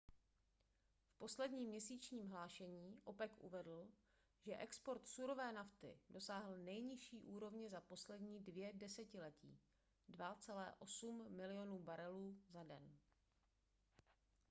v 1.09 1.17
posledním 1.17 1.63
měsíčním 1.69 2.27
hlášení 2.27 2.99
opec 3.03 3.37
uvedl 3.39 3.87
že 4.41 4.57
export 4.57 5.07
surové 5.07 5.51
nafty 5.51 5.99
dosáhl 6.09 6.57
nejnižší 6.57 7.21
úrovně 7.21 7.69
za 7.69 7.81
poslední 7.81 8.39
dvě 8.39 8.71
desetiletí 8.73 9.59
2,8 10.09 11.29
milionu 11.29 11.79
barelů 11.79 12.37
za 12.49 12.63
den 12.63 12.97